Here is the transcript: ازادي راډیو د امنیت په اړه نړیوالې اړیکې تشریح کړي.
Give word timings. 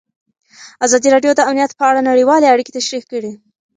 ازادي 0.85 1.07
راډیو 1.15 1.31
د 1.35 1.41
امنیت 1.49 1.71
په 1.75 1.83
اړه 1.89 2.01
نړیوالې 2.09 2.51
اړیکې 2.53 2.75
تشریح 2.77 3.03
کړي. 3.11 3.31